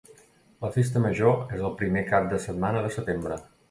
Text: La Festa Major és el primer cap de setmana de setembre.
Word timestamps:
La 0.65 0.71
Festa 0.77 1.03
Major 1.05 1.55
és 1.59 1.63
el 1.71 1.79
primer 1.85 2.05
cap 2.11 2.29
de 2.35 2.43
setmana 2.51 2.87
de 2.89 2.95
setembre. 3.01 3.45